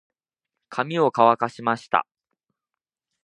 [0.69, 2.07] 髪を乾かしました。